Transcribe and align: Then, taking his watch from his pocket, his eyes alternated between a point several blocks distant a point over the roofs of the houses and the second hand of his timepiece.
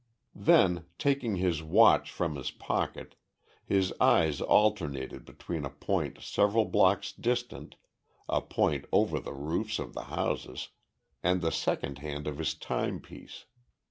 Then, 0.41 0.85
taking 0.97 1.35
his 1.35 1.61
watch 1.61 2.09
from 2.11 2.35
his 2.35 2.49
pocket, 2.49 3.13
his 3.63 3.93
eyes 4.01 4.41
alternated 4.41 5.25
between 5.25 5.63
a 5.63 5.69
point 5.69 6.21
several 6.21 6.65
blocks 6.65 7.11
distant 7.11 7.75
a 8.27 8.41
point 8.41 8.85
over 8.91 9.19
the 9.19 9.35
roofs 9.35 9.77
of 9.77 9.93
the 9.93 10.05
houses 10.05 10.69
and 11.21 11.39
the 11.39 11.51
second 11.51 11.99
hand 11.99 12.25
of 12.25 12.39
his 12.39 12.55
timepiece. 12.55 13.45